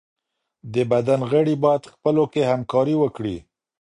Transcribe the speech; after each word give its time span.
د 0.73 0.75
بدن 0.91 1.19
غړي 1.31 1.55
بايد 1.63 1.83
خپلو 1.93 2.23
کي 2.33 2.41
همکاري 2.51 2.95
وکړي. 2.99 3.37